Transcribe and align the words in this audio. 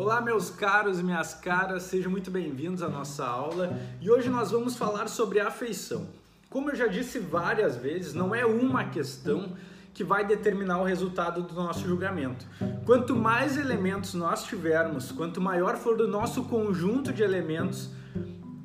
Olá, 0.00 0.18
meus 0.18 0.48
caros 0.48 0.98
e 0.98 1.02
minhas 1.02 1.34
caras, 1.34 1.82
sejam 1.82 2.10
muito 2.10 2.30
bem-vindos 2.30 2.82
à 2.82 2.88
nossa 2.88 3.22
aula 3.22 3.78
e 4.00 4.10
hoje 4.10 4.30
nós 4.30 4.50
vamos 4.50 4.74
falar 4.74 5.10
sobre 5.10 5.40
afeição. 5.40 6.06
Como 6.48 6.70
eu 6.70 6.74
já 6.74 6.86
disse 6.86 7.18
várias 7.18 7.76
vezes, 7.76 8.14
não 8.14 8.34
é 8.34 8.46
uma 8.46 8.84
questão 8.84 9.52
que 9.92 10.02
vai 10.02 10.26
determinar 10.26 10.80
o 10.80 10.84
resultado 10.84 11.42
do 11.42 11.54
nosso 11.54 11.86
julgamento. 11.86 12.46
Quanto 12.86 13.14
mais 13.14 13.58
elementos 13.58 14.14
nós 14.14 14.42
tivermos, 14.44 15.12
quanto 15.12 15.38
maior 15.38 15.76
for 15.76 16.00
o 16.00 16.08
nosso 16.08 16.44
conjunto 16.44 17.12
de 17.12 17.22
elementos 17.22 17.90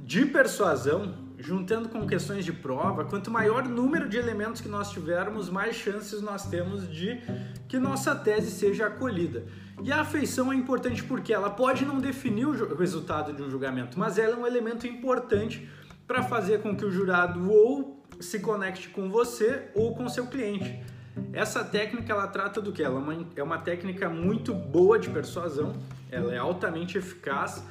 de 0.05 0.25
persuasão, 0.25 1.24
juntando 1.45 1.89
com 1.89 2.07
questões 2.07 2.43
de 2.43 2.51
prova, 2.51 3.05
quanto 3.05 3.29
maior 3.29 3.67
número 3.67 4.09
de 4.09 4.17
elementos 4.17 4.61
que 4.61 4.67
nós 4.67 4.89
tivermos, 4.89 5.47
mais 5.47 5.75
chances 5.75 6.19
nós 6.19 6.47
temos 6.47 6.89
de 6.91 7.21
que 7.67 7.77
nossa 7.77 8.15
tese 8.15 8.49
seja 8.49 8.87
acolhida. 8.87 9.45
E 9.83 9.91
a 9.91 10.01
afeição 10.01 10.51
é 10.51 10.55
importante 10.55 11.03
porque 11.03 11.31
ela 11.31 11.51
pode 11.51 11.85
não 11.85 11.99
definir 11.99 12.47
o 12.47 12.75
resultado 12.75 13.31
de 13.31 13.43
um 13.43 13.49
julgamento, 13.49 13.99
mas 13.99 14.17
ela 14.17 14.33
é 14.33 14.37
um 14.37 14.47
elemento 14.47 14.87
importante 14.87 15.69
para 16.07 16.23
fazer 16.23 16.61
com 16.61 16.75
que 16.75 16.83
o 16.83 16.91
jurado 16.91 17.51
ou 17.51 18.03
se 18.19 18.39
conecte 18.39 18.89
com 18.89 19.11
você 19.11 19.69
ou 19.75 19.93
com 19.93 20.09
seu 20.09 20.25
cliente. 20.25 20.83
Essa 21.31 21.63
técnica 21.63 22.11
ela 22.11 22.27
trata 22.27 22.59
do 22.59 22.71
que? 22.71 22.81
Ela 22.81 22.95
é 22.95 23.03
uma, 23.03 23.27
é 23.35 23.43
uma 23.43 23.57
técnica 23.59 24.09
muito 24.09 24.51
boa 24.51 24.97
de 24.97 25.09
persuasão, 25.09 25.73
ela 26.09 26.33
é 26.33 26.37
altamente 26.37 26.97
eficaz 26.97 27.63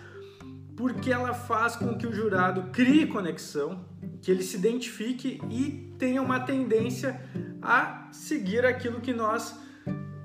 porque 0.77 1.12
ela 1.12 1.33
faz 1.33 1.77
com 1.77 1.96
que 1.96 2.06
o 2.06 2.12
jurado 2.12 2.70
crie 2.73 3.06
conexão, 3.06 3.84
que 4.20 4.30
ele 4.30 4.42
se 4.42 4.56
identifique 4.56 5.41
e 5.51 5.95
tenha 5.98 6.20
uma 6.20 6.41
tendência 6.41 7.20
a 7.62 8.09
seguir 8.12 8.65
aquilo 8.65 9.01
que 9.01 9.12
nós 9.12 9.59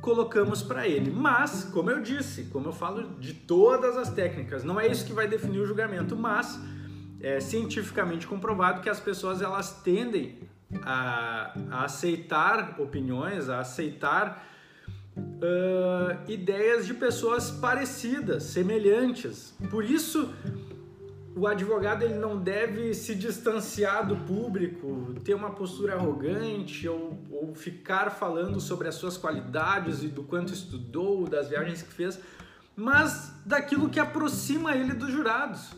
colocamos 0.02 0.64
para 0.64 0.88
ele. 0.88 1.12
Mas, 1.12 1.66
como 1.66 1.92
eu 1.92 2.02
disse, 2.02 2.46
como 2.46 2.68
eu 2.68 2.74
falo 2.74 3.20
de 3.20 3.34
todas 3.34 3.98
as 3.98 4.10
técnicas, 4.10 4.64
não 4.64 4.80
é 4.80 4.88
isso 4.88 5.06
que 5.06 5.14
vai 5.14 5.28
definir 5.28 5.60
o 5.60 5.66
julgamento, 5.66 6.16
mas 6.16 6.60
é 7.22 7.40
cientificamente 7.40 8.26
comprovado 8.26 8.82
que 8.82 8.90
as 8.90 9.00
pessoas 9.00 9.42
elas 9.42 9.82
tendem 9.82 10.40
a, 10.84 11.54
a 11.70 11.84
aceitar 11.84 12.80
opiniões, 12.80 13.50
a 13.50 13.60
aceitar 13.60 14.46
uh, 15.40 16.32
ideias 16.32 16.86
de 16.86 16.94
pessoas 16.94 17.50
parecidas, 17.50 18.44
semelhantes. 18.44 19.54
Por 19.70 19.84
isso, 19.84 20.34
o 21.36 21.48
advogado 21.48 22.04
ele 22.04 22.16
não 22.16 22.38
deve 22.38 22.94
se 22.94 23.16
distanciar 23.16 24.06
do 24.06 24.18
público, 24.18 25.16
ter 25.24 25.34
uma 25.34 25.52
postura 25.52 25.96
arrogante 25.96 26.88
ou, 26.88 27.18
ou 27.32 27.56
ficar 27.56 28.10
falando 28.10 28.60
sobre 28.60 28.88
as 28.88 28.96
suas 28.96 29.18
qualidades 29.18 30.04
e 30.04 30.08
do 30.08 30.24
quanto 30.24 30.54
estudou, 30.54 31.28
das 31.28 31.50
viagens 31.50 31.82
que 31.82 31.94
fez, 31.94 32.20
mas 32.76 33.34
daquilo 33.46 33.90
que 33.90 34.00
aproxima 34.00 34.76
ele 34.76 34.94
dos 34.94 35.12
jurados. 35.12 35.74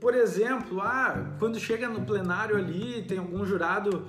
Por 0.00 0.14
exemplo, 0.14 0.80
ah, 0.80 1.34
quando 1.38 1.58
chega 1.60 1.88
no 1.88 2.02
plenário 2.06 2.56
ali, 2.56 3.02
tem 3.02 3.18
algum 3.18 3.44
jurado 3.44 4.06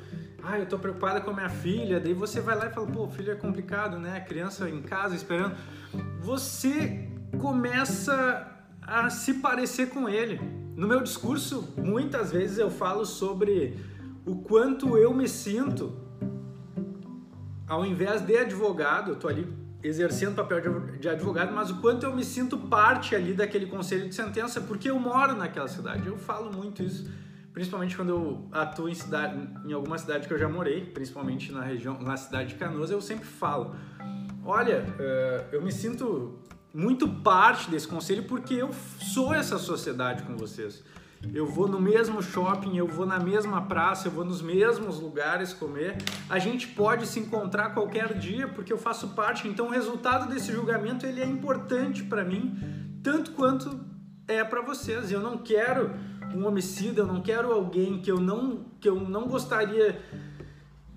ah, 0.50 0.58
eu 0.58 0.66
tô 0.66 0.80
preocupada 0.80 1.20
com 1.20 1.32
a 1.32 1.34
minha 1.34 1.50
filha, 1.50 2.00
daí 2.00 2.14
você 2.14 2.40
vai 2.40 2.56
lá 2.56 2.68
e 2.68 2.70
fala, 2.70 2.88
pô, 2.88 3.06
filho 3.10 3.34
é 3.34 3.36
complicado, 3.36 4.00
né? 4.00 4.22
Criança 4.22 4.70
em 4.70 4.82
casa 4.82 5.14
esperando. 5.14 5.58
Você 6.22 7.10
começa 7.38 8.50
a 8.82 9.10
se 9.10 9.36
parecer 9.36 9.90
com 9.90 10.08
ele. 10.08 10.40
No 10.74 10.88
meu 10.88 11.04
discurso, 11.04 11.74
muitas 11.76 12.32
vezes 12.32 12.58
eu 12.58 12.72
falo 12.72 13.06
sobre 13.06 13.78
o 14.26 14.38
quanto 14.38 14.98
eu 14.98 15.14
me 15.14 15.28
sinto 15.28 16.08
ao 17.68 17.86
invés 17.86 18.22
de 18.22 18.38
advogado, 18.38 19.12
eu 19.12 19.16
tô 19.18 19.28
ali 19.28 19.46
exercendo 19.84 20.32
o 20.32 20.36
papel 20.36 20.98
de 20.98 21.10
advogado, 21.10 21.54
mas 21.54 21.70
o 21.70 21.82
quanto 21.82 22.06
eu 22.06 22.16
me 22.16 22.24
sinto 22.24 22.58
parte 22.58 23.14
ali 23.14 23.34
daquele 23.34 23.66
conselho 23.66 24.08
de 24.08 24.16
sentença, 24.16 24.62
porque 24.62 24.90
eu 24.90 24.98
moro 24.98 25.36
naquela 25.36 25.68
cidade. 25.68 26.08
Eu 26.08 26.18
falo 26.18 26.50
muito 26.52 26.82
isso 26.82 27.12
principalmente 27.58 27.96
quando 27.96 28.10
eu 28.10 28.48
atuo 28.52 28.88
em, 28.88 28.94
cidade, 28.94 29.36
em 29.66 29.74
alguma 29.74 29.98
cidade 29.98 30.28
que 30.28 30.34
eu 30.34 30.38
já 30.38 30.48
morei, 30.48 30.86
principalmente 30.86 31.52
na 31.52 31.64
região, 31.64 32.00
na 32.00 32.16
cidade 32.16 32.50
de 32.50 32.56
Canoas, 32.56 32.92
eu 32.92 33.02
sempre 33.02 33.26
falo: 33.26 33.76
olha, 34.46 34.84
uh, 34.84 35.56
eu 35.56 35.60
me 35.64 35.72
sinto 35.72 36.38
muito 36.72 37.10
parte 37.10 37.72
desse 37.72 37.88
conselho 37.88 38.26
porque 38.26 38.54
eu 38.54 38.70
sou 39.00 39.34
essa 39.34 39.58
sociedade 39.58 40.22
com 40.22 40.38
vocês. 40.38 40.84
Eu 41.34 41.48
vou 41.48 41.68
no 41.68 41.82
mesmo 41.82 42.22
shopping, 42.22 42.78
eu 42.78 42.88
vou 42.88 43.08
na 43.08 43.20
mesma 43.20 43.64
praça, 43.64 44.08
eu 44.08 44.12
vou 44.12 44.24
nos 44.24 44.40
mesmos 44.40 45.00
lugares 45.00 45.52
comer. 45.52 45.98
A 46.30 46.38
gente 46.38 46.68
pode 46.68 47.08
se 47.08 47.20
encontrar 47.20 47.72
qualquer 47.72 48.20
dia 48.20 48.48
porque 48.48 48.72
eu 48.72 48.78
faço 48.78 49.16
parte. 49.16 49.48
Então, 49.48 49.66
o 49.66 49.72
resultado 49.72 50.32
desse 50.32 50.52
julgamento 50.52 51.08
ele 51.08 51.22
é 51.22 51.26
importante 51.26 52.04
para 52.04 52.24
mim, 52.24 53.00
tanto 53.02 53.32
quanto 53.32 53.80
é 54.28 54.44
para 54.44 54.62
vocês. 54.62 55.12
Eu 55.12 55.22
não 55.22 55.40
quero 55.40 55.90
um 56.34 56.46
homicida, 56.46 57.02
eu 57.02 57.08
não 57.08 57.22
quero 57.22 57.52
alguém 57.52 58.02
que 58.02 58.12
eu 58.12 58.20
não, 58.20 58.66
que 58.80 58.88
eu 58.88 59.00
não 59.00 59.28
gostaria 59.28 60.00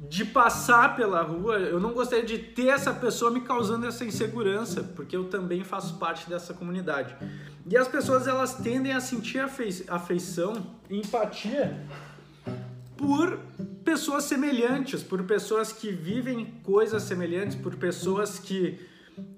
de 0.08 0.24
passar 0.24 0.96
pela 0.96 1.22
rua, 1.22 1.58
eu 1.58 1.78
não 1.78 1.92
gostaria 1.92 2.24
de 2.24 2.38
ter 2.38 2.68
essa 2.68 2.92
pessoa 2.92 3.30
me 3.30 3.42
causando 3.42 3.86
essa 3.86 4.04
insegurança, 4.04 4.82
porque 4.82 5.16
eu 5.16 5.24
também 5.24 5.62
faço 5.62 5.98
parte 5.98 6.28
dessa 6.28 6.52
comunidade. 6.54 7.14
E 7.66 7.76
as 7.76 7.86
pessoas 7.86 8.26
elas 8.26 8.54
tendem 8.54 8.92
a 8.92 9.00
sentir 9.00 9.38
afeição 9.88 10.54
empatia 10.88 11.86
por 12.96 13.38
pessoas 13.84 14.24
semelhantes, 14.24 15.02
por 15.02 15.22
pessoas 15.22 15.72
que 15.72 15.90
vivem 15.92 16.54
coisas 16.62 17.02
semelhantes, 17.02 17.56
por 17.56 17.76
pessoas 17.76 18.38
que 18.38 18.80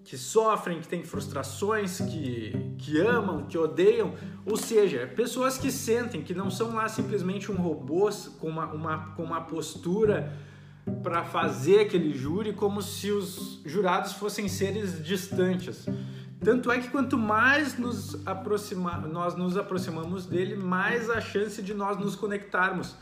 que 0.04 0.16
sofrem, 0.18 0.80
que 0.80 0.88
têm 0.88 1.04
frustrações, 1.04 2.00
que, 2.00 2.74
que 2.78 3.00
amam, 3.00 3.46
que 3.46 3.56
odeiam, 3.56 4.14
ou 4.44 4.56
seja, 4.56 5.06
pessoas 5.14 5.56
que 5.56 5.70
sentem, 5.70 6.22
que 6.22 6.34
não 6.34 6.50
são 6.50 6.74
lá 6.74 6.88
simplesmente 6.88 7.50
um 7.50 7.56
robô 7.56 8.10
com 8.38 8.48
uma, 8.48 8.66
uma, 8.72 8.98
com 9.14 9.22
uma 9.22 9.40
postura 9.42 10.36
para 11.02 11.24
fazer 11.24 11.80
aquele 11.80 12.12
júri 12.12 12.52
como 12.52 12.82
se 12.82 13.10
os 13.10 13.60
jurados 13.64 14.12
fossem 14.14 14.48
seres 14.48 15.02
distantes. 15.02 15.86
Tanto 16.40 16.72
é 16.72 16.80
que 16.80 16.88
quanto 16.88 17.16
mais 17.16 17.78
nos 17.78 18.26
aproxima, 18.26 18.98
nós 18.98 19.36
nos 19.36 19.56
aproximamos 19.56 20.26
dele, 20.26 20.56
mais 20.56 21.08
a 21.08 21.20
chance 21.20 21.62
de 21.62 21.72
nós 21.72 21.96
nos 21.96 22.16
conectarmos. 22.16 22.96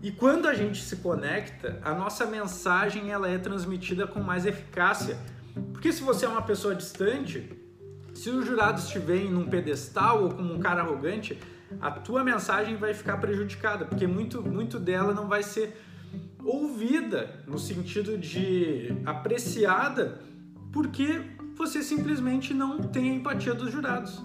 E 0.00 0.12
quando 0.12 0.46
a 0.46 0.54
gente 0.54 0.80
se 0.82 0.96
conecta, 0.96 1.80
a 1.82 1.92
nossa 1.92 2.24
mensagem 2.24 3.10
ela 3.10 3.28
é 3.28 3.36
transmitida 3.36 4.06
com 4.06 4.20
mais 4.20 4.46
eficácia 4.46 5.18
porque 5.72 5.92
se 5.92 6.02
você 6.02 6.26
é 6.26 6.28
uma 6.28 6.42
pessoa 6.42 6.74
distante, 6.74 7.50
se 8.14 8.30
os 8.30 8.44
jurados 8.44 8.84
estiverem 8.84 9.30
num 9.30 9.46
pedestal 9.46 10.24
ou 10.24 10.30
como 10.30 10.52
um 10.52 10.58
cara 10.58 10.80
arrogante, 10.80 11.38
a 11.80 11.90
tua 11.90 12.24
mensagem 12.24 12.76
vai 12.76 12.94
ficar 12.94 13.18
prejudicada, 13.18 13.84
porque 13.84 14.06
muito, 14.06 14.42
muito 14.42 14.78
dela 14.78 15.12
não 15.12 15.28
vai 15.28 15.42
ser 15.42 15.80
ouvida 16.42 17.44
no 17.46 17.58
sentido 17.58 18.16
de 18.16 18.96
apreciada, 19.04 20.20
porque 20.72 21.22
você 21.54 21.82
simplesmente 21.82 22.54
não 22.54 22.78
tem 22.78 23.10
a 23.10 23.14
empatia 23.14 23.54
dos 23.54 23.70
jurados. 23.70 24.22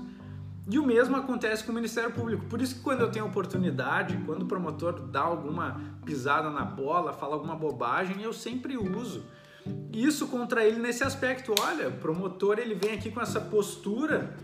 E 0.69 0.79
o 0.79 0.85
mesmo 0.85 1.16
acontece 1.17 1.63
com 1.63 1.72
o 1.72 1.75
Ministério 1.75 2.12
Público. 2.12 2.45
Por 2.45 2.62
isso 2.62 2.75
que 2.75 2.81
quando 2.81 3.01
eu 3.01 3.12
tenho 3.12 3.25
oportunidade, 3.25 4.17
quando 4.25 4.44
o 4.44 4.45
promotor 4.45 5.07
dá 5.07 5.22
alguma 5.22 5.81
pisada 6.06 6.50
na 6.50 6.63
bola, 6.63 7.12
fala 7.12 7.33
alguma 7.33 7.56
bobagem, 7.56 8.22
eu 8.22 8.31
sempre 8.31 8.78
uso 8.78 9.25
isso 9.91 10.28
contra 10.28 10.66
ele 10.66 10.79
nesse 10.79 11.03
aspecto. 11.03 11.53
Olha, 11.59 11.90
o 11.90 11.94
promotor 11.94 12.59
ele 12.59 12.75
vem 12.75 12.94
aqui 12.94 13.12
com 13.12 13.22
essa 13.22 13.40
postura 13.40 14.35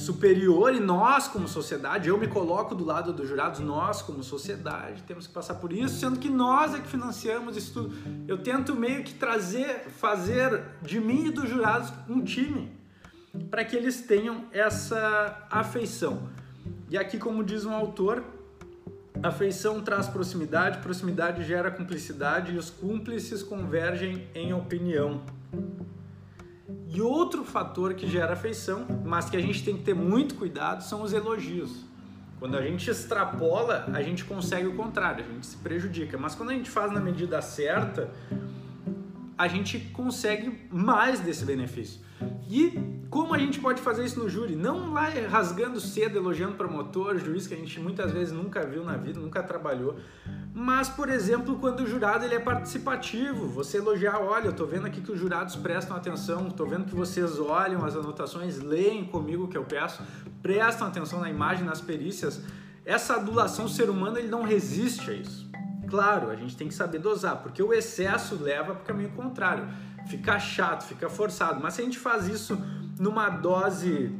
superior 0.00 0.74
e 0.74 0.80
nós 0.80 1.28
como 1.28 1.46
sociedade, 1.46 2.08
eu 2.08 2.16
me 2.16 2.26
coloco 2.26 2.74
do 2.74 2.84
lado 2.84 3.12
dos 3.12 3.28
jurados, 3.28 3.60
nós 3.60 4.00
como 4.00 4.22
sociedade 4.22 5.02
temos 5.02 5.26
que 5.26 5.32
passar 5.32 5.56
por 5.56 5.72
isso, 5.72 6.00
sendo 6.00 6.18
que 6.18 6.30
nós 6.30 6.74
é 6.74 6.80
que 6.80 6.88
financiamos 6.88 7.56
isso 7.56 7.72
tudo. 7.74 7.94
Eu 8.26 8.38
tento 8.38 8.74
meio 8.74 9.04
que 9.04 9.12
trazer, 9.14 9.90
fazer 9.90 10.62
de 10.80 10.98
mim 10.98 11.26
e 11.26 11.30
dos 11.30 11.48
jurados 11.48 11.92
um 12.08 12.22
time 12.22 12.72
para 13.50 13.64
que 13.64 13.76
eles 13.76 14.00
tenham 14.00 14.46
essa 14.52 15.46
afeição. 15.50 16.28
E 16.88 16.96
aqui, 16.96 17.18
como 17.18 17.44
diz 17.44 17.64
um 17.64 17.72
autor, 17.72 18.24
Afeição 19.22 19.82
traz 19.82 20.08
proximidade, 20.08 20.78
proximidade 20.78 21.44
gera 21.44 21.70
cumplicidade 21.70 22.54
e 22.54 22.56
os 22.56 22.70
cúmplices 22.70 23.42
convergem 23.42 24.26
em 24.34 24.54
opinião. 24.54 25.20
E 26.88 27.02
outro 27.02 27.44
fator 27.44 27.92
que 27.92 28.06
gera 28.06 28.32
afeição, 28.32 28.86
mas 29.04 29.28
que 29.28 29.36
a 29.36 29.40
gente 29.40 29.62
tem 29.62 29.76
que 29.76 29.82
ter 29.82 29.94
muito 29.94 30.36
cuidado, 30.36 30.82
são 30.82 31.02
os 31.02 31.12
elogios. 31.12 31.84
Quando 32.38 32.56
a 32.56 32.62
gente 32.62 32.90
extrapola, 32.90 33.84
a 33.92 34.00
gente 34.00 34.24
consegue 34.24 34.66
o 34.66 34.74
contrário, 34.74 35.22
a 35.22 35.28
gente 35.28 35.46
se 35.46 35.58
prejudica. 35.58 36.16
Mas 36.16 36.34
quando 36.34 36.48
a 36.48 36.54
gente 36.54 36.70
faz 36.70 36.90
na 36.90 36.98
medida 36.98 37.42
certa, 37.42 38.08
a 39.40 39.48
gente 39.48 39.78
consegue 39.94 40.68
mais 40.70 41.18
desse 41.18 41.46
benefício. 41.46 41.98
E 42.46 42.78
como 43.08 43.32
a 43.32 43.38
gente 43.38 43.58
pode 43.58 43.80
fazer 43.80 44.04
isso 44.04 44.20
no 44.20 44.28
júri? 44.28 44.54
Não 44.54 44.92
lá 44.92 45.08
rasgando 45.30 45.80
cedo, 45.80 46.18
elogiando 46.18 46.56
promotor, 46.56 47.16
juiz 47.16 47.46
que 47.46 47.54
a 47.54 47.56
gente 47.56 47.80
muitas 47.80 48.12
vezes 48.12 48.34
nunca 48.34 48.66
viu 48.66 48.84
na 48.84 48.98
vida, 48.98 49.18
nunca 49.18 49.42
trabalhou, 49.42 49.96
Mas, 50.52 50.90
por 50.90 51.08
exemplo, 51.08 51.56
quando 51.58 51.80
o 51.80 51.86
jurado 51.86 52.22
ele 52.22 52.34
é 52.34 52.38
participativo, 52.38 53.48
você 53.48 53.78
elogiar, 53.78 54.18
olha, 54.18 54.48
eu 54.48 54.52
tô 54.52 54.66
vendo 54.66 54.86
aqui 54.86 55.00
que 55.00 55.10
os 55.10 55.18
jurados 55.18 55.56
prestam 55.56 55.96
atenção, 55.96 56.50
tô 56.50 56.66
vendo 56.66 56.84
que 56.84 56.94
vocês 56.94 57.38
olham 57.38 57.82
as 57.82 57.96
anotações, 57.96 58.58
leem 58.58 59.06
comigo 59.06 59.44
o 59.44 59.48
que 59.48 59.56
eu 59.56 59.64
peço, 59.64 60.02
prestam 60.42 60.86
atenção 60.86 61.18
na 61.18 61.30
imagem, 61.30 61.64
nas 61.64 61.80
perícias. 61.80 62.42
Essa 62.84 63.14
adulação 63.14 63.66
ser 63.66 63.88
humano 63.88 64.18
ele 64.18 64.28
não 64.28 64.42
resiste 64.42 65.10
a 65.10 65.14
isso. 65.14 65.49
Claro, 65.90 66.30
a 66.30 66.36
gente 66.36 66.56
tem 66.56 66.68
que 66.68 66.74
saber 66.74 67.00
dosar, 67.00 67.38
porque 67.42 67.60
o 67.60 67.74
excesso 67.74 68.36
leva 68.36 68.74
para 68.74 68.82
o 68.82 68.86
caminho 68.86 69.10
contrário. 69.10 69.68
Fica 70.06 70.38
chato, 70.38 70.84
fica 70.84 71.10
forçado. 71.10 71.60
Mas 71.60 71.74
se 71.74 71.82
a 71.82 71.84
gente 71.84 71.98
faz 71.98 72.28
isso 72.28 72.56
numa 72.98 73.28
dose 73.28 74.14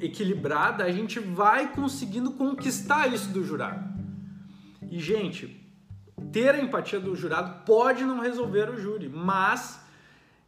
equilibrada, 0.00 0.84
a 0.84 0.90
gente 0.90 1.20
vai 1.20 1.72
conseguindo 1.72 2.32
conquistar 2.32 3.06
isso 3.12 3.28
do 3.28 3.44
jurado. 3.44 3.92
E, 4.90 4.98
gente, 4.98 5.62
ter 6.32 6.54
a 6.54 6.60
empatia 6.60 6.98
do 6.98 7.14
jurado 7.14 7.64
pode 7.64 8.04
não 8.04 8.20
resolver 8.20 8.70
o 8.70 8.80
júri, 8.80 9.08
mas 9.08 9.78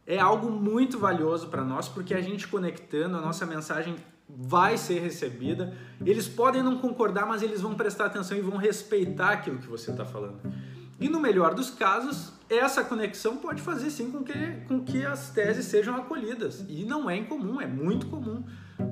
é 0.07 0.19
algo 0.19 0.49
muito 0.49 0.97
valioso 0.97 1.47
para 1.47 1.63
nós, 1.63 1.87
porque 1.87 2.13
a 2.13 2.21
gente 2.21 2.47
conectando, 2.47 3.15
a 3.17 3.21
nossa 3.21 3.45
mensagem 3.45 3.95
vai 4.27 4.77
ser 4.77 4.99
recebida. 4.99 5.73
Eles 6.05 6.27
podem 6.27 6.63
não 6.63 6.77
concordar, 6.77 7.25
mas 7.25 7.41
eles 7.41 7.61
vão 7.61 7.75
prestar 7.75 8.05
atenção 8.05 8.37
e 8.37 8.41
vão 8.41 8.57
respeitar 8.57 9.29
aquilo 9.29 9.59
que 9.59 9.67
você 9.67 9.91
está 9.91 10.05
falando. 10.05 10.39
E 10.99 11.09
no 11.09 11.19
melhor 11.19 11.53
dos 11.53 11.69
casos, 11.69 12.33
essa 12.49 12.83
conexão 12.83 13.37
pode 13.37 13.61
fazer 13.61 13.89
sim 13.89 14.11
com 14.11 14.23
que, 14.23 14.33
com 14.67 14.83
que 14.83 15.05
as 15.05 15.29
teses 15.29 15.65
sejam 15.65 15.95
acolhidas. 15.95 16.65
E 16.69 16.85
não 16.85 17.09
é 17.09 17.17
incomum, 17.17 17.59
é 17.59 17.67
muito 17.67 18.07
comum. 18.07 18.43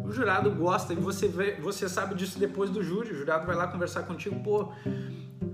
O 0.03 0.11
jurado 0.11 0.51
gosta 0.51 0.93
e 0.93 0.95
você, 0.95 1.27
vê, 1.27 1.53
você 1.61 1.87
sabe 1.87 2.15
disso 2.15 2.37
depois 2.37 2.69
do 2.69 2.83
júri. 2.83 3.11
O 3.11 3.15
jurado 3.15 3.45
vai 3.45 3.55
lá 3.55 3.67
conversar 3.67 4.03
contigo, 4.03 4.37
pô, 4.43 4.71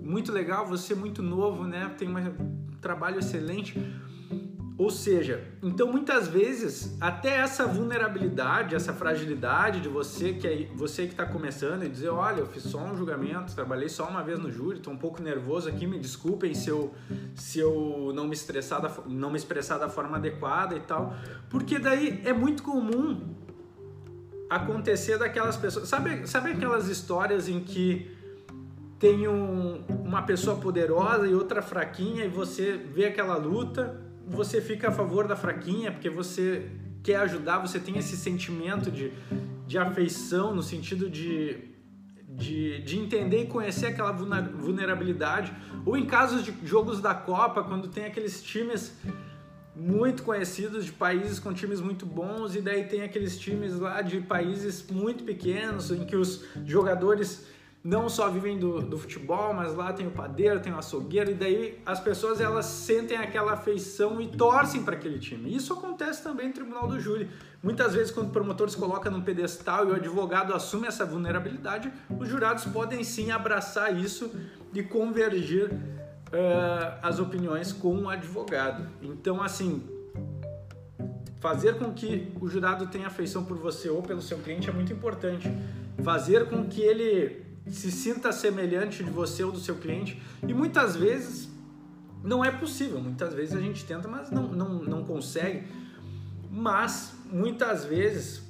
muito 0.01 0.31
legal, 0.31 0.65
você 0.65 0.93
é 0.93 0.95
muito 0.95 1.21
novo, 1.21 1.65
né? 1.65 1.93
Tem 1.97 2.09
um 2.09 2.77
trabalho 2.81 3.19
excelente. 3.19 3.79
Ou 4.79 4.89
seja, 4.89 5.43
então 5.61 5.91
muitas 5.91 6.29
vezes 6.29 6.95
até 7.01 7.35
essa 7.35 7.67
vulnerabilidade, 7.67 8.73
essa 8.73 8.93
fragilidade 8.93 9.81
de 9.81 9.89
você 9.89 10.31
que 10.31 10.47
é 10.47 10.69
você 10.73 11.05
que 11.05 11.11
está 11.11 11.25
começando 11.25 11.83
e 11.83 11.89
dizer, 11.89 12.07
olha, 12.07 12.39
eu 12.39 12.47
fiz 12.47 12.63
só 12.63 12.79
um 12.79 12.95
julgamento, 12.95 13.53
trabalhei 13.53 13.89
só 13.89 14.07
uma 14.07 14.23
vez 14.23 14.39
no 14.39 14.49
júri, 14.49 14.77
estou 14.77 14.93
um 14.93 14.97
pouco 14.97 15.21
nervoso 15.21 15.67
aqui, 15.67 15.85
me 15.85 15.99
desculpem 15.99 16.53
se 16.53 16.69
eu 16.69 16.93
se 17.35 17.59
eu 17.59 18.13
não 18.15 18.25
me 18.25 18.33
estressar 18.33 18.81
da, 18.81 18.89
não 19.05 19.29
me 19.29 19.35
expressar 19.35 19.79
da 19.79 19.89
forma 19.89 20.15
adequada 20.15 20.73
e 20.77 20.79
tal, 20.79 21.13
porque 21.49 21.77
daí 21.77 22.21
é 22.23 22.31
muito 22.31 22.63
comum 22.63 23.35
acontecer 24.49 25.17
daquelas 25.17 25.57
pessoas, 25.57 25.89
sabe 25.89 26.25
sabe 26.25 26.51
aquelas 26.51 26.87
histórias 26.87 27.49
em 27.49 27.59
que 27.59 28.09
tem 28.97 29.27
um, 29.27 29.83
uma 30.05 30.21
pessoa 30.21 30.55
poderosa 30.55 31.27
e 31.27 31.35
outra 31.35 31.61
fraquinha 31.61 32.23
e 32.23 32.29
você 32.29 32.77
vê 32.77 33.07
aquela 33.07 33.35
luta, 33.35 34.07
você 34.29 34.61
fica 34.61 34.89
a 34.89 34.91
favor 34.91 35.27
da 35.27 35.35
fraquinha 35.35 35.91
porque 35.91 36.09
você 36.09 36.69
quer 37.01 37.17
ajudar, 37.17 37.59
você 37.59 37.79
tem 37.79 37.97
esse 37.97 38.15
sentimento 38.15 38.91
de, 38.91 39.11
de 39.65 39.77
afeição 39.77 40.53
no 40.53 40.61
sentido 40.61 41.09
de, 41.09 41.57
de, 42.27 42.81
de 42.83 42.99
entender 42.99 43.43
e 43.43 43.47
conhecer 43.47 43.87
aquela 43.87 44.11
vulnerabilidade. 44.11 45.53
Ou 45.85 45.97
em 45.97 46.05
casos 46.05 46.43
de 46.43 46.53
jogos 46.63 47.01
da 47.01 47.13
Copa, 47.13 47.63
quando 47.63 47.87
tem 47.87 48.05
aqueles 48.05 48.43
times 48.43 48.93
muito 49.75 50.23
conhecidos 50.23 50.85
de 50.85 50.91
países 50.91 51.39
com 51.39 51.53
times 51.53 51.79
muito 51.79 52.05
bons 52.05 52.53
e 52.53 52.61
daí 52.61 52.83
tem 52.83 53.01
aqueles 53.01 53.39
times 53.39 53.79
lá 53.79 54.01
de 54.01 54.19
países 54.19 54.85
muito 54.91 55.23
pequenos 55.23 55.89
em 55.89 56.05
que 56.05 56.17
os 56.17 56.43
jogadores 56.65 57.47
não 57.83 58.09
só 58.09 58.29
vivem 58.29 58.59
do, 58.59 58.81
do, 58.81 58.97
futebol, 58.97 59.53
mas 59.53 59.73
lá 59.73 59.93
tem 59.93 60.05
o 60.05 60.11
padeiro, 60.11 60.59
tem 60.59 60.73
o 60.73 60.77
açougueiro, 60.77 61.31
e 61.31 61.33
daí 61.33 61.81
as 61.85 61.99
pessoas 61.99 62.41
elas 62.41 62.65
sentem 62.65 63.17
aquela 63.17 63.53
afeição 63.53 64.19
e 64.19 64.27
torcem 64.27 64.83
para 64.83 64.95
aquele 64.95 65.17
time. 65.17 65.55
Isso 65.55 65.71
acontece 65.71 66.21
também 66.21 66.47
no 66.49 66.53
tribunal 66.53 66.87
do 66.87 66.99
júri. 66.99 67.29
Muitas 67.63 67.93
vezes, 67.93 68.11
quando 68.11 68.27
o 68.27 68.31
promotor 68.31 68.69
se 68.69 68.75
coloca 68.75 69.09
num 69.09 69.21
pedestal 69.21 69.87
e 69.87 69.91
o 69.91 69.95
advogado 69.95 70.53
assume 70.53 70.87
essa 70.87 71.05
vulnerabilidade, 71.05 71.91
os 72.19 72.27
jurados 72.27 72.65
podem 72.65 73.03
sim 73.03 73.31
abraçar 73.31 73.97
isso 73.97 74.29
e 74.73 74.83
convergir 74.83 75.71
uh, 75.71 76.99
as 77.01 77.19
opiniões 77.19 77.71
com 77.71 77.95
o 77.97 78.09
advogado. 78.09 78.87
Então, 79.01 79.41
assim, 79.41 79.81
fazer 81.39 81.77
com 81.77 81.93
que 81.93 82.31
o 82.41 82.47
jurado 82.49 82.87
tenha 82.87 83.07
afeição 83.07 83.45
por 83.45 83.57
você 83.57 83.89
ou 83.89 84.01
pelo 84.01 84.21
seu 84.21 84.37
cliente 84.39 84.69
é 84.69 84.73
muito 84.73 84.91
importante. 84.91 85.49
Fazer 86.03 86.49
com 86.49 86.65
que 86.65 86.81
ele 86.81 87.48
se 87.69 87.91
sinta 87.91 88.31
semelhante 88.31 89.03
de 89.03 89.09
você 89.09 89.43
ou 89.43 89.51
do 89.51 89.59
seu 89.59 89.75
cliente. 89.75 90.21
E 90.47 90.53
muitas 90.53 90.95
vezes 90.95 91.49
não 92.23 92.43
é 92.43 92.51
possível, 92.51 92.99
muitas 92.99 93.33
vezes 93.33 93.55
a 93.55 93.61
gente 93.61 93.85
tenta, 93.85 94.07
mas 94.07 94.29
não, 94.29 94.47
não, 94.47 94.83
não 94.83 95.03
consegue. 95.03 95.63
Mas 96.51 97.13
muitas 97.31 97.85
vezes 97.85 98.41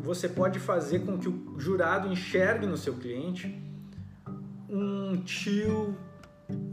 você 0.00 0.28
pode 0.28 0.58
fazer 0.58 1.00
com 1.00 1.18
que 1.18 1.28
o 1.28 1.58
jurado 1.58 2.08
enxergue 2.08 2.66
no 2.66 2.76
seu 2.76 2.94
cliente 2.94 3.62
um 4.68 5.16
tio, 5.24 5.96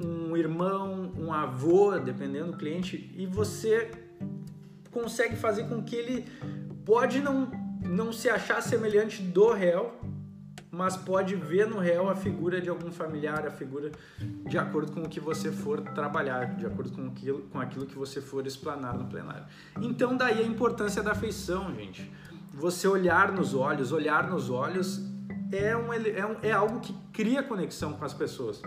um 0.04 0.36
irmão, 0.36 1.12
um 1.18 1.31
avô, 1.31 1.97
dependendo 2.00 2.51
do 2.51 2.57
cliente, 2.57 3.13
e 3.15 3.25
você 3.25 3.92
consegue 4.89 5.36
fazer 5.36 5.68
com 5.68 5.83
que 5.83 5.95
ele 5.95 6.25
pode 6.83 7.21
não, 7.21 7.50
não 7.83 8.12
se 8.12 8.30
achar 8.30 8.62
semelhante 8.62 9.21
do 9.21 9.51
réu, 9.51 9.94
mas 10.71 10.95
pode 10.95 11.35
ver 11.35 11.68
no 11.68 11.79
réu 11.79 12.09
a 12.09 12.15
figura 12.15 12.62
de 12.62 12.69
algum 12.69 12.91
familiar, 12.91 13.45
a 13.45 13.51
figura 13.51 13.91
de 14.19 14.57
acordo 14.57 14.94
com 14.94 15.01
o 15.01 15.09
que 15.09 15.19
você 15.19 15.51
for 15.51 15.81
trabalhar, 15.81 16.56
de 16.56 16.65
acordo 16.65 16.91
com 16.91 17.07
aquilo, 17.07 17.41
com 17.51 17.59
aquilo 17.59 17.85
que 17.85 17.97
você 17.97 18.21
for 18.21 18.47
explanar 18.47 18.97
no 18.97 19.06
plenário. 19.06 19.45
Então, 19.81 20.15
daí 20.15 20.39
a 20.39 20.45
importância 20.45 21.03
da 21.03 21.12
afeição, 21.12 21.75
gente. 21.75 22.09
Você 22.53 22.88
olhar 22.88 23.31
nos 23.31 23.53
olhos, 23.53 23.91
olhar 23.91 24.29
nos 24.29 24.50
olhos 24.50 25.01
é, 25.51 25.75
um, 25.75 25.94
é, 25.94 26.25
um, 26.25 26.35
é 26.41 26.51
algo 26.51 26.79
que 26.79 26.94
cria 27.12 27.44
conexão 27.44 27.94
com 27.94 28.06
as 28.06 28.13
pessoas. 28.13 28.62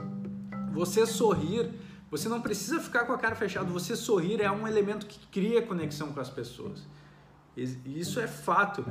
Você 0.73 1.07
sorrir, 1.07 1.71
você 2.11 2.29
não 2.29 2.43
precisa 2.43 2.81
ficar 2.81 3.07
com 3.07 3.13
a 3.13 3.19
cara 3.19 3.35
fechada, 3.35 3.67
você 3.67 3.97
sorrir 3.97 4.43
é 4.43 4.51
um 4.51 4.69
elemento 4.69 5.07
que 5.07 5.27
cria 5.29 5.63
conexão 5.63 6.13
com 6.13 6.21
as 6.21 6.29
pessoas. 6.29 6.87
Isso 7.57 8.21
é 8.21 8.27
fato. 8.27 8.85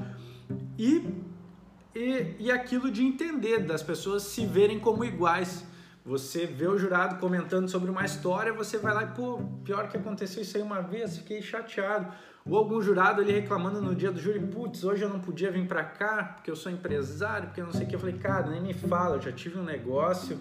E 0.78 1.06
e, 1.96 2.36
e 2.40 2.52
aquilo 2.52 2.90
de 2.90 3.04
entender, 3.04 3.60
das 3.60 3.84
pessoas 3.84 4.24
se 4.24 4.46
verem 4.46 4.80
como 4.80 5.06
iguais. 5.06 5.66
Você 6.06 6.46
vê 6.46 6.68
o 6.68 6.78
jurado 6.78 7.18
comentando 7.18 7.70
sobre 7.70 7.90
uma 7.90 8.04
história, 8.04 8.52
você 8.52 8.78
vai 8.78 8.94
lá 8.94 9.04
e, 9.04 9.08
pô, 9.08 9.40
pior 9.64 9.88
que 9.88 9.96
aconteceu 9.96 10.42
isso 10.42 10.58
aí 10.58 10.64
uma 10.64 10.82
vez, 10.82 11.18
fiquei 11.18 11.42
chateado. 11.42 12.12
Ou 12.46 12.58
algum 12.58 12.82
jurado 12.82 13.22
ali 13.22 13.32
reclamando 13.32 13.82
no 13.82 13.96
dia 13.96 14.12
do 14.12 14.20
júri, 14.20 14.40
putz, 14.40 14.84
hoje 14.84 15.02
eu 15.02 15.10
não 15.10 15.22
podia 15.22 15.50
vir 15.50 15.66
para 15.66 15.84
cá 15.84 16.34
porque 16.36 16.52
eu 16.52 16.58
sou 16.58 16.70
empresário, 16.70 17.48
porque 17.48 17.62
eu 17.62 17.66
não 17.66 17.72
sei 17.72 17.86
o 17.86 17.88
que. 17.88 17.96
Eu 17.96 18.00
falei, 18.00 18.18
cara, 18.18 18.50
nem 18.50 18.62
me 18.62 18.74
fala, 18.74 19.16
eu 19.16 19.22
já 19.22 19.32
tive 19.32 19.58
um 19.58 19.64
negócio 19.64 20.38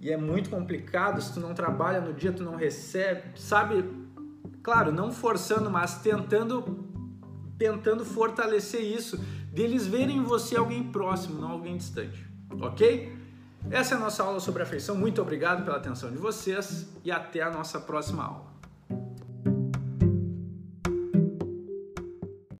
e 0.00 0.10
é 0.10 0.16
muito 0.16 0.50
complicado. 0.50 1.20
Se 1.20 1.32
tu 1.32 1.38
não 1.38 1.54
trabalha 1.54 2.00
no 2.00 2.12
dia, 2.12 2.32
tu 2.32 2.42
não 2.42 2.56
recebe, 2.56 3.38
sabe? 3.38 3.84
Claro, 4.64 4.90
não 4.90 5.12
forçando, 5.12 5.70
mas 5.70 6.02
tentando, 6.02 6.84
tentando 7.56 8.04
fortalecer 8.04 8.82
isso 8.82 9.16
deles 9.58 9.88
verem 9.88 10.18
em 10.18 10.22
você 10.22 10.56
alguém 10.56 10.84
próximo, 10.84 11.40
não 11.40 11.50
alguém 11.50 11.76
distante. 11.76 12.24
Ok? 12.60 13.12
Essa 13.68 13.96
é 13.96 13.98
a 13.98 14.00
nossa 14.00 14.22
aula 14.22 14.38
sobre 14.38 14.62
afeição. 14.62 14.96
Muito 14.96 15.20
obrigado 15.20 15.64
pela 15.64 15.78
atenção 15.78 16.12
de 16.12 16.16
vocês 16.16 16.88
e 17.04 17.10
até 17.10 17.42
a 17.42 17.50
nossa 17.50 17.80
próxima 17.80 18.22
aula. 18.24 18.47